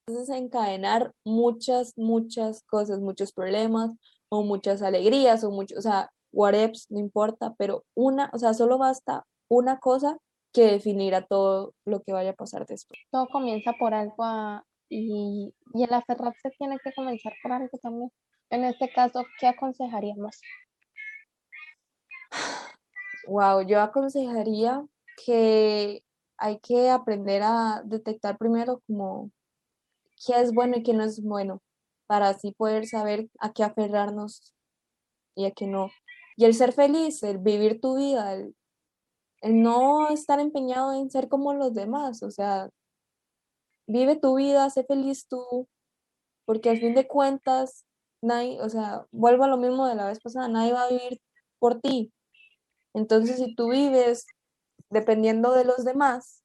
[0.06, 3.90] entonces encadenar muchas, muchas cosas, muchos problemas
[4.28, 8.78] o muchas alegrías o muchos, o sea, whatevs, no importa, pero una, o sea, solo
[8.78, 10.18] basta una cosa
[10.52, 13.00] que definirá todo lo que vaya a pasar después.
[13.10, 18.10] Todo comienza por algo ah, y, y el aferrarse tiene que comenzar por algo también.
[18.52, 20.38] En este caso, ¿qué aconsejaríamos?
[23.26, 24.84] Wow, yo aconsejaría
[25.24, 26.04] que
[26.36, 29.30] hay que aprender a detectar primero como
[30.26, 31.62] qué es bueno y qué no es bueno,
[32.06, 34.52] para así poder saber a qué aferrarnos
[35.34, 35.90] y a qué no.
[36.36, 38.54] Y el ser feliz, el vivir tu vida, el,
[39.40, 42.68] el no estar empeñado en ser como los demás, o sea,
[43.86, 45.66] vive tu vida, sé feliz tú,
[46.44, 47.86] porque al fin de cuentas
[48.22, 51.20] nadie, o sea, vuelvo a lo mismo de la vez pasada, nadie va a vivir
[51.58, 52.12] por ti.
[52.94, 54.26] Entonces, si tú vives
[54.90, 56.42] dependiendo de los demás,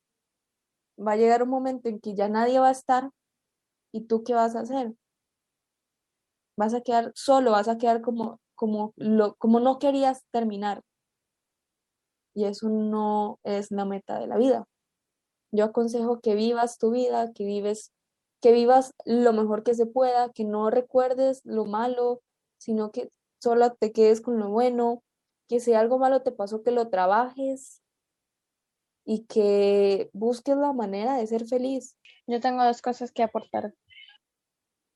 [0.99, 3.11] va a llegar un momento en que ya nadie va a estar
[3.91, 4.93] y tú qué vas a hacer?
[6.57, 10.81] Vas a quedar solo, vas a quedar como como lo como no querías terminar.
[12.33, 14.65] Y eso no es la meta de la vida.
[15.51, 17.91] Yo aconsejo que vivas tu vida, que vives
[18.41, 22.21] que vivas lo mejor que se pueda, que no recuerdes lo malo,
[22.57, 23.09] sino que
[23.41, 25.03] solo te quedes con lo bueno,
[25.47, 27.81] que si algo malo te pasó, que lo trabajes
[29.05, 31.97] y que busques la manera de ser feliz.
[32.27, 33.73] Yo tengo dos cosas que aportar.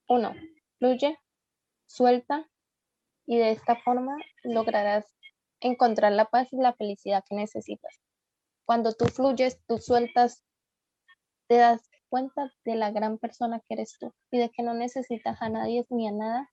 [0.07, 0.33] Uno,
[0.79, 1.17] fluye,
[1.87, 2.49] suelta
[3.25, 5.05] y de esta forma lograrás
[5.61, 8.01] encontrar la paz y la felicidad que necesitas.
[8.65, 10.43] Cuando tú fluyes, tú sueltas,
[11.47, 15.41] te das cuenta de la gran persona que eres tú y de que no necesitas
[15.41, 16.51] a nadie ni a nada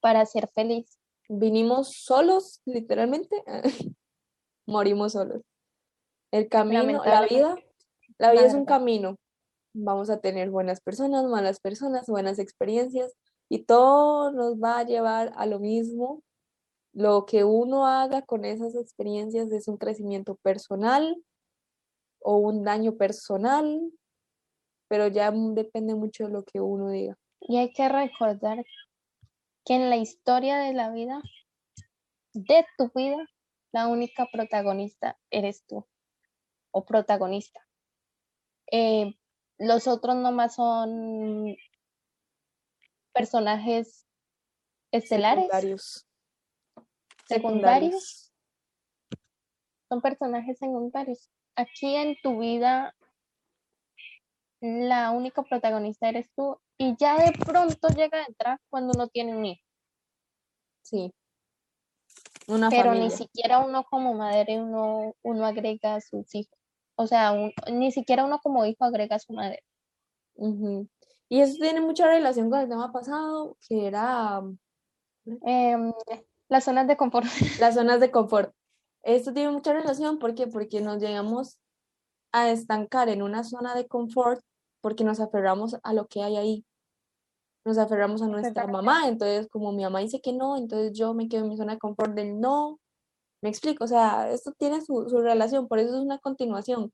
[0.00, 0.98] para ser feliz.
[1.28, 3.42] Vinimos solos, literalmente,
[4.66, 5.42] morimos solos.
[6.32, 7.54] El camino, la vida,
[8.18, 9.16] la vida es un camino.
[9.72, 13.14] Vamos a tener buenas personas, malas personas, buenas experiencias
[13.48, 16.22] y todo nos va a llevar a lo mismo.
[16.92, 21.22] Lo que uno haga con esas experiencias es un crecimiento personal
[22.20, 23.92] o un daño personal
[24.88, 27.16] pero ya depende mucho de lo que uno diga.
[27.40, 28.64] Y hay que recordar
[29.64, 31.20] que en la historia de la vida,
[32.32, 33.18] de tu vida,
[33.72, 35.86] la única protagonista eres tú
[36.70, 37.60] o protagonista.
[38.70, 39.14] Eh,
[39.58, 41.56] los otros nomás son
[43.12, 44.06] personajes
[44.92, 45.44] estelares.
[45.44, 46.06] Secundarios.
[47.26, 48.32] Secundarios.
[49.88, 51.30] Son personajes secundarios.
[51.56, 52.94] Aquí en tu vida
[54.60, 59.36] la única protagonista eres tú y ya de pronto llega a entrar cuando uno tiene
[59.36, 59.62] un hijo.
[60.82, 61.12] Sí.
[62.48, 66.58] Una Pero ni siquiera uno como madre, uno, uno agrega a sus hijos.
[66.96, 67.32] O sea,
[67.70, 69.62] ni siquiera uno como hijo agrega a su madre.
[71.28, 74.42] Y eso tiene mucha relación con el tema pasado, que era...
[75.42, 75.92] Em,
[76.48, 77.26] las zonas de confort.
[77.60, 78.54] Las zonas de confort.
[79.02, 80.46] Esto tiene mucha relación, ¿por qué?
[80.46, 81.60] Porque nos llegamos
[82.32, 84.42] a estancar en una zona de confort
[84.80, 86.64] porque nos aferramos a lo que hay ahí.
[87.64, 91.28] Nos aferramos a nuestra mamá, entonces como mi mamá dice que no, entonces yo me
[91.28, 92.78] quedo en mi zona de confort del no.
[93.42, 96.92] Me explico, o sea, esto tiene su, relación, por eso es una continuación.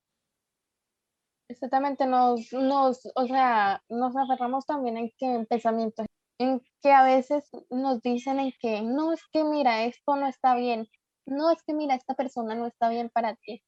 [1.49, 6.07] Exactamente, nos, nos, o sea, nos aferramos también en que en pensamientos,
[6.39, 10.55] en que a veces nos dicen en que no es que mira, esto no está
[10.57, 10.89] bien,
[11.27, 13.63] no es que mira, esta persona no está bien para ti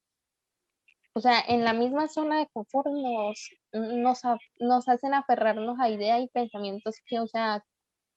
[1.16, 6.28] o sea, en la misma zona de confort nos, nos, hacen aferrarnos a ideas y
[6.28, 7.64] pensamientos que, o sea,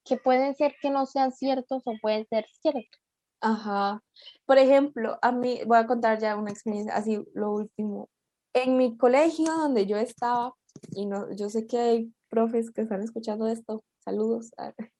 [0.03, 2.99] que pueden ser que no sean ciertos o pueden ser ciertos.
[3.39, 4.03] Ajá.
[4.45, 8.09] Por ejemplo, a mí, voy a contar ya una experiencia, así lo último.
[8.53, 10.53] En mi colegio donde yo estaba,
[10.91, 14.51] y no, yo sé que hay profes que están escuchando esto, saludos.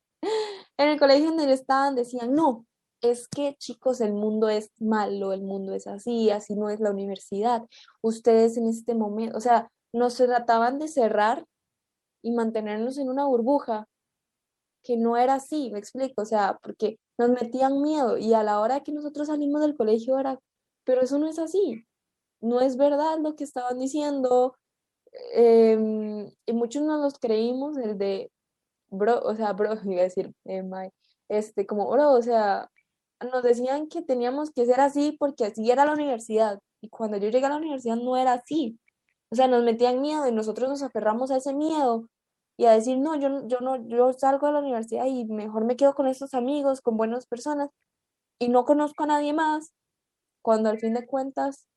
[0.77, 2.65] En el colegio donde yo estaba decían, no,
[3.01, 6.91] es que chicos, el mundo es malo, el mundo es así, así no es la
[6.91, 7.63] universidad.
[8.01, 11.45] Ustedes en este momento, o sea, nos trataban de cerrar
[12.21, 13.87] y mantenernos en una burbuja
[14.83, 18.59] que no era así, me explico, o sea, porque nos metían miedo y a la
[18.61, 20.39] hora que nosotros salimos del colegio era,
[20.85, 21.85] pero eso no es así,
[22.41, 24.55] no es verdad lo que estaban diciendo,
[25.33, 28.31] em, y muchos no los creímos, el de,
[28.89, 30.63] bro, o sea, bro, iba a decir, eh,
[31.29, 32.69] este, como, bro, o sea,
[33.21, 37.29] nos decían que teníamos que ser así porque así era la universidad, y cuando yo
[37.29, 38.79] llegué a la universidad no era así,
[39.31, 42.09] o sea, nos metían miedo y nosotros nos aferramos a ese miedo
[42.57, 45.75] y a decir, no, yo, yo no, yo salgo de la universidad y mejor me
[45.75, 47.69] quedo con estos amigos, con buenas personas
[48.39, 49.73] y no conozco a nadie más,
[50.41, 51.67] cuando al fin de cuentas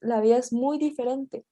[0.00, 1.44] la vida es muy diferente.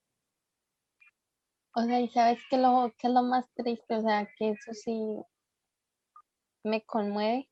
[1.75, 4.73] O sea, y sabes que lo que es lo más triste, o sea, que eso
[4.73, 5.17] sí
[6.63, 7.49] me conmueve,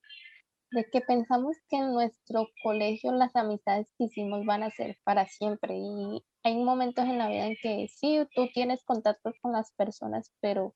[0.73, 5.27] de que pensamos que en nuestro colegio las amistades que hicimos van a ser para
[5.27, 9.73] siempre y hay momentos en la vida en que sí, tú tienes contactos con las
[9.73, 10.75] personas, pero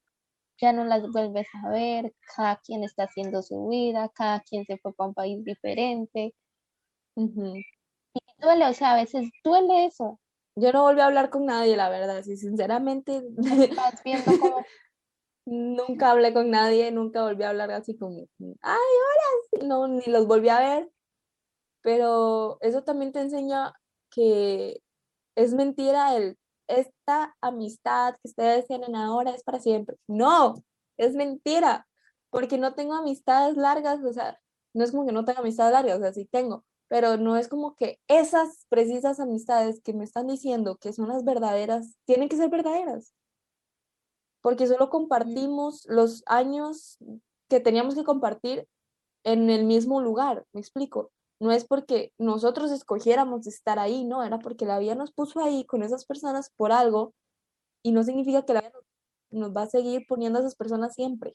[0.61, 4.79] ya no las vuelves a ver, cada quien está haciendo su vida, cada quien se
[4.79, 6.35] fue para un país diferente.
[7.17, 10.21] Y duele, o sea, a veces duele eso.
[10.57, 13.23] Yo no volví a hablar con nadie, la verdad, sí, sinceramente.
[13.39, 14.65] Estás viendo como...
[15.47, 18.27] nunca hablé con nadie, nunca volví a hablar así como,
[18.63, 18.79] ay,
[19.53, 20.91] hola, no, ni los volví a ver.
[21.83, 23.73] Pero eso también te enseña
[24.11, 24.81] que
[25.37, 29.97] es mentira el, esta amistad que ustedes tienen ahora es para siempre.
[30.09, 30.55] No,
[30.97, 31.87] es mentira,
[32.31, 34.39] porque no tengo amistades largas, o sea,
[34.75, 37.49] no es como que no tengo amistades largas, o sea, sí tengo, pero no es
[37.49, 42.37] como que esas precisas amistades que me están diciendo que son las verdaderas, tienen que
[42.37, 43.15] ser verdaderas,
[44.47, 46.99] porque solo compartimos los años
[47.49, 48.69] que teníamos que compartir
[49.25, 54.39] en el mismo lugar, me explico no es porque nosotros escogiéramos estar ahí, no, era
[54.39, 57.13] porque la vida nos puso ahí con esas personas por algo
[57.83, 58.73] y no significa que la vida
[59.31, 61.35] nos, va a seguir poniendo a esas personas siempre.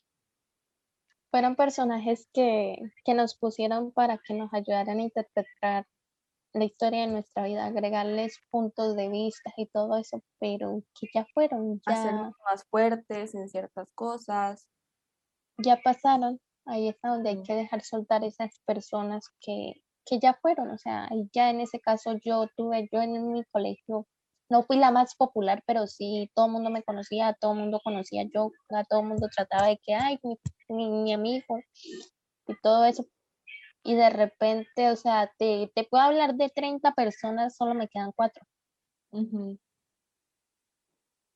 [1.31, 5.85] Fueron personajes que, que nos pusieron para que nos ayudaran a interpretar
[6.53, 11.25] la historia de nuestra vida, agregarles puntos de vista y todo eso, pero que ya
[11.33, 14.67] fueron, ya hacernos más fuertes en ciertas cosas.
[15.57, 19.73] Ya pasaron, ahí está donde hay que dejar soltar esas personas que,
[20.05, 24.07] que ya fueron, o sea, ya en ese caso yo tuve, yo en mi colegio
[24.51, 27.79] no fui la más popular, pero sí, todo el mundo me conocía, todo el mundo
[27.83, 30.19] conocía yo, a todo el mundo trataba de que, ay,
[30.67, 31.59] mi, mi, amigo,
[32.47, 33.05] y todo eso.
[33.83, 38.11] Y de repente, o sea, te, te puedo hablar de 30 personas, solo me quedan
[38.15, 38.45] cuatro.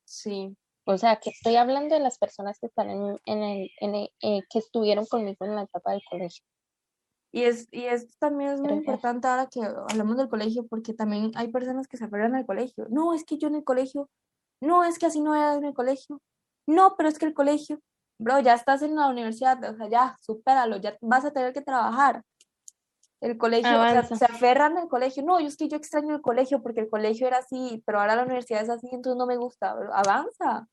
[0.05, 0.55] Sí.
[0.86, 4.10] O sea, que estoy hablando de las personas que están en, en el, en el
[4.21, 6.43] eh, que estuvieron conmigo en la etapa del colegio.
[7.31, 11.31] Y, es, y esto también es muy importante ahora que hablamos del colegio, porque también
[11.36, 12.88] hay personas que se aferran al colegio.
[12.89, 14.10] No, es que yo en el colegio,
[14.62, 16.21] no, es que así no era en el colegio.
[16.67, 17.81] No, pero es que el colegio,
[18.19, 21.62] bro, ya estás en la universidad, o sea, ya, supéralo, ya vas a tener que
[21.62, 22.23] trabajar.
[23.21, 25.23] El colegio, o sea, se aferran al colegio.
[25.23, 28.15] No, yo es que yo extraño el colegio porque el colegio era así, pero ahora
[28.15, 29.75] la universidad es así, entonces no me gusta.
[29.93, 30.67] Avanza.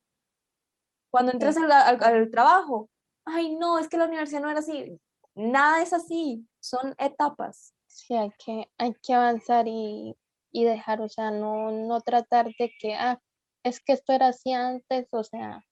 [1.10, 2.90] Cuando entres al, al trabajo,
[3.24, 5.00] ay, no, es que la universidad no era así.
[5.34, 7.74] Nada es así son etapas.
[7.88, 10.16] Sí, hay que, hay que avanzar y,
[10.52, 13.20] dejar, o sea, no, no tratar de que, ah,
[13.64, 15.62] es que esto era así antes, o sea,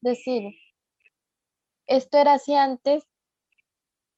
[0.00, 0.52] decir,
[1.86, 3.04] esto era así antes,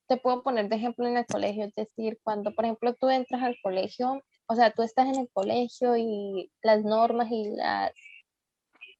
[0.06, 3.42] te puedo poner de ejemplo en el colegio, es decir, cuando por ejemplo tú entras
[3.42, 7.92] al colegio, o sea, tú estás en el colegio y las normas y las,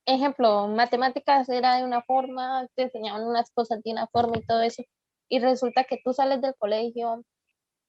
[0.07, 4.63] ejemplo, matemáticas era de una forma, te enseñaban unas cosas de una forma y todo
[4.63, 4.83] eso,
[5.29, 7.25] y resulta que tú sales del colegio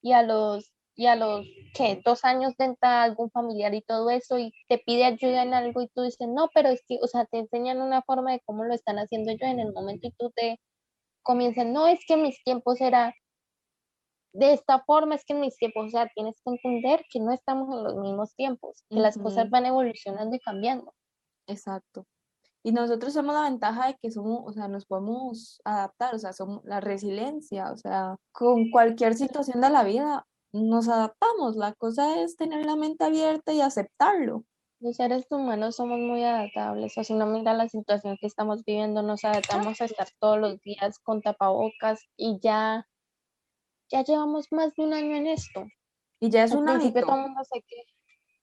[0.01, 2.01] y a los, y a los, ¿qué?
[2.05, 5.89] Dos años entra algún familiar y todo eso y te pide ayuda en algo y
[5.89, 8.73] tú dices, no, pero es que, o sea, te enseñan una forma de cómo lo
[8.73, 10.59] están haciendo yo en el momento y tú te
[11.25, 13.13] comienzas, no, es que mis tiempos era
[14.33, 17.31] de esta forma, es que en mis tiempos, o sea, tienes que entender que no
[17.31, 20.93] estamos en los mismos tiempos, que las cosas van evolucionando y cambiando.
[21.47, 22.05] Exacto.
[22.63, 26.33] Y nosotros somos la ventaja de que somos, o sea, nos podemos adaptar, o sea,
[26.33, 31.55] somos la resiliencia, o sea, con cualquier situación de la vida nos adaptamos.
[31.55, 34.43] La cosa es tener la mente abierta y aceptarlo.
[34.85, 39.01] Los seres humanos somos muy adaptables, o si no mira la situación que estamos viviendo,
[39.01, 42.87] nos adaptamos a estar todos los días con tapabocas y ya,
[43.89, 45.65] ya llevamos más de un año en esto.
[46.19, 47.07] Y ya es Al un principio hábito.
[47.07, 47.83] todo mundo se que-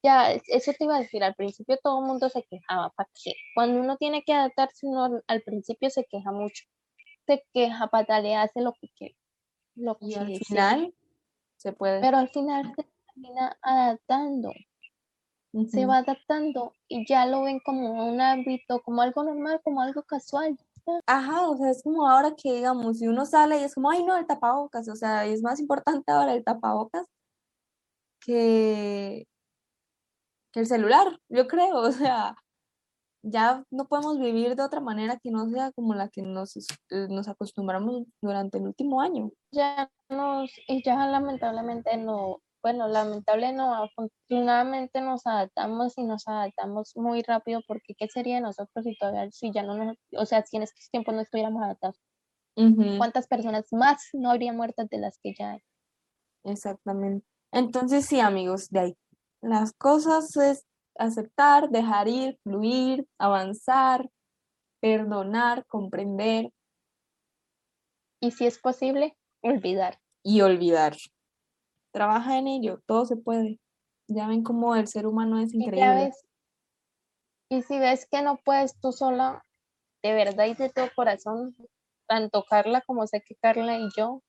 [0.02, 3.08] Ya, es- eso te iba a decir, al principio todo el mundo se quejaba, ¿para
[3.22, 3.34] qué?
[3.54, 6.64] Cuando uno tiene que adaptarse, uno al principio se queja mucho.
[7.24, 9.16] Se queja, patalea, hace lo que quiere.
[9.76, 10.94] Lo Y que al final
[11.54, 12.00] se puede.
[12.00, 12.84] Pero al final se
[13.14, 14.50] termina adaptando,
[15.70, 20.02] se va adaptando y ya lo ven como un hábito, como algo normal, como algo
[20.02, 20.56] casual.
[21.06, 24.02] Ajá, o sea, es como ahora que digamos, si uno sale y es como, ay
[24.04, 27.06] no, el tapabocas, o sea, es más importante ahora el tapabocas
[28.20, 29.26] que,
[30.52, 32.36] que el celular, yo creo, o sea,
[33.22, 37.06] ya no podemos vivir de otra manera que no sea como la que nos, eh,
[37.08, 39.30] nos acostumbramos durante el último año.
[39.52, 46.92] Ya nos, y ya lamentablemente no, bueno, lamentable no, afortunadamente nos adaptamos y nos adaptamos
[46.96, 50.42] muy rápido porque ¿qué sería de nosotros si todavía, si ya no nos, o sea,
[50.44, 52.00] si en estos tiempos no estuviéramos adaptados?
[52.98, 55.60] ¿Cuántas personas más no habría muertas de las que ya hay?
[56.44, 57.26] exactamente.
[57.52, 58.96] Entonces, sí, amigos, de ahí.
[59.42, 60.64] Las cosas es
[60.96, 64.08] aceptar, dejar ir, fluir, avanzar,
[64.80, 66.50] perdonar, comprender
[68.20, 69.98] Y si es posible, olvidar.
[70.24, 70.96] y olvidar.
[71.92, 73.60] Trabaja en ello, todo se puede.
[74.08, 76.04] Ya ven cómo el ser humano es Y ya increíble.
[76.04, 76.24] ves,
[77.50, 79.44] y si ves que no puedes tú sola,
[80.02, 81.54] de verdad y de todo corazón,
[82.08, 84.22] tanto Carla como sé que Carla y yo,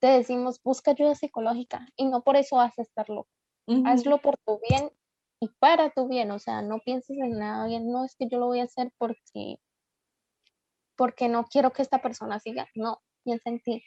[0.00, 3.28] te decimos, busca ayuda psicológica y no por eso vas a estar loco.
[3.84, 4.90] Hazlo por tu bien
[5.40, 8.38] y para tu bien, o sea, no pienses en nada bien, no es que yo
[8.38, 9.58] lo voy a hacer porque
[10.96, 13.82] porque no quiero que esta persona siga, no, piensa en ti,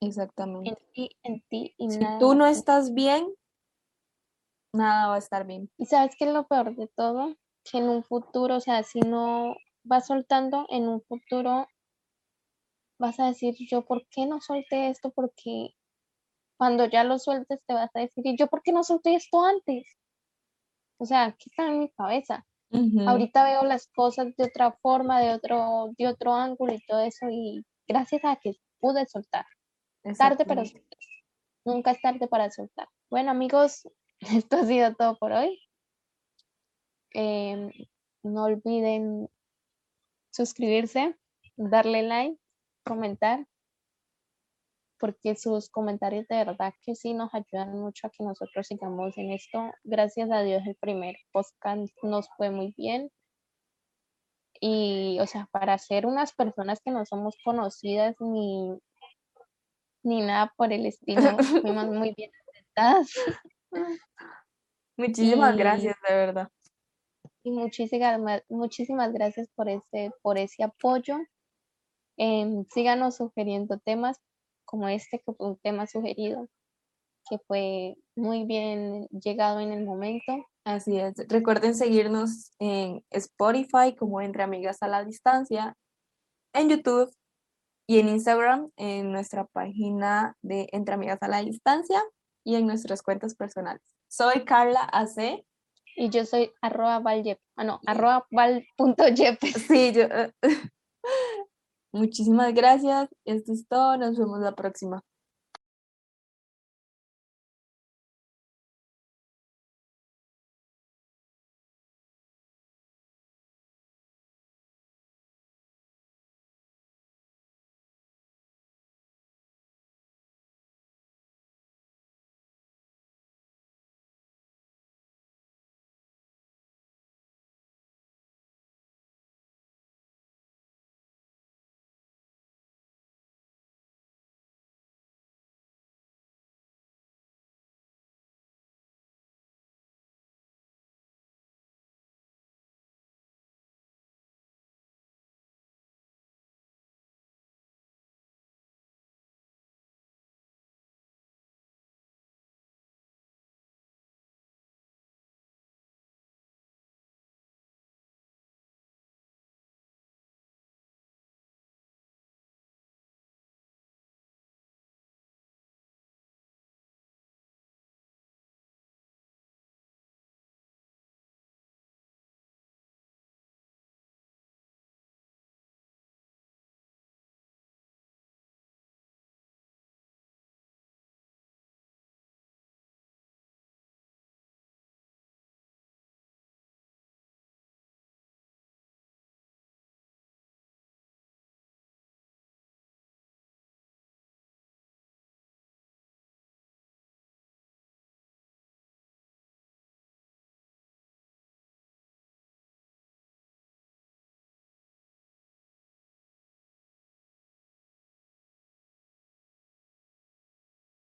[0.00, 0.76] en Exactamente.
[0.92, 3.34] ti, en ti y Si nada tú no estás bien,
[4.72, 5.70] nada va a estar bien.
[5.78, 7.34] Y sabes qué es lo peor de todo,
[7.64, 11.68] que en un futuro, o sea, si no vas soltando, en un futuro
[12.98, 15.10] vas a decir, yo, ¿por qué no solté esto?
[15.10, 15.74] Porque
[16.58, 19.44] cuando ya lo sueltes te vas a decir, ¿y yo por qué no solté esto
[19.44, 19.84] antes?
[20.98, 22.46] O sea, ¿qué está en mi cabeza?
[23.06, 27.26] Ahorita veo las cosas de otra forma, de otro, de otro ángulo y todo eso,
[27.30, 29.44] y gracias a que pude soltar.
[30.12, 30.96] Tarde, pero exactamente.
[31.64, 32.88] nunca es tarde para soltar.
[33.08, 33.88] Bueno, amigos,
[34.20, 35.58] esto ha sido todo por hoy.
[37.12, 37.70] Em,
[38.22, 39.28] no olviden
[40.30, 41.16] suscribirse,
[41.56, 42.38] darle like,
[42.84, 43.46] comentar,
[44.98, 49.32] porque sus comentarios de verdad que sí nos ayudan mucho a que nosotros sigamos en
[49.32, 49.72] esto.
[49.84, 53.10] Gracias a Dios, el primer podcast nos fue muy bien.
[54.60, 58.78] Y, o sea, para ser unas personas que no somos conocidas ni,
[60.04, 63.08] ni nada por el estilo, fuimos muy bien aceptadas.
[64.96, 66.48] Muchísimas Y- gracias, de verdad.
[67.42, 71.18] Y muchísimas, ma- muchísimas gracias por ese, por ese apoyo.
[72.16, 74.18] Em, síganos sugiriendo temas
[74.64, 76.48] como este, que fue un tema sugerido,
[77.28, 80.32] que fue muy bien llegado en el momento.
[80.64, 81.14] Así es.
[81.28, 85.76] Recuerden seguirnos en Spotify como Entre Amigas a la Distancia,
[86.54, 87.12] en YouTube
[87.86, 92.02] y en Instagram en nuestra página de Entre Amigas a la Distancia
[92.44, 93.82] y en nuestras cuentas personales.
[94.08, 95.44] Soy Carla AC.
[95.96, 99.54] Y yo soy arroba valyep, ah no, arroba val.yepes.
[99.68, 100.08] Sí, yo.
[101.92, 103.08] Muchísimas gracias.
[103.24, 103.96] Esto es todo.
[103.96, 105.04] Nos vemos la próxima.